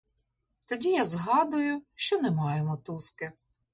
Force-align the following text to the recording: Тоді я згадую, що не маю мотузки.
Тоді 0.65 0.89
я 0.89 1.05
згадую, 1.05 1.81
що 1.95 2.19
не 2.19 2.31
маю 2.31 2.63
мотузки. 2.65 3.31